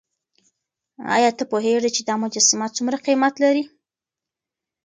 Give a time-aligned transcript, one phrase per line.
[1.15, 3.63] ایا ته پوهېږې چې دا مجسمه څومره قیمت لري؟